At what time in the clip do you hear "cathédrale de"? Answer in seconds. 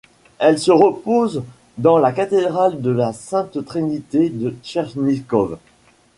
2.11-2.89